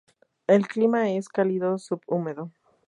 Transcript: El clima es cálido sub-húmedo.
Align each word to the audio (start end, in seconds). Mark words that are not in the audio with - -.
El 0.47 0.67
clima 0.67 1.11
es 1.11 1.29
cálido 1.29 1.77
sub-húmedo. 1.77 2.49